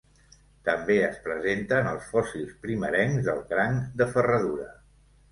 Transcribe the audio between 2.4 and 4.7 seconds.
primerencs del cranc de ferradura.